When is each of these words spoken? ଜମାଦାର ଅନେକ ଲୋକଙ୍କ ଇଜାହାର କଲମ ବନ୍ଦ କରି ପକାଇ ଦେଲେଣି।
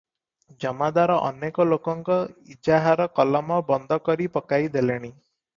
ଜମାଦାର 0.63 1.17
ଅନେକ 1.27 1.67
ଲୋକଙ୍କ 1.73 2.17
ଇଜାହାର 2.55 3.09
କଲମ 3.21 3.61
ବନ୍ଦ 3.71 4.03
କରି 4.11 4.29
ପକାଇ 4.39 4.77
ଦେଲେଣି। 4.79 5.17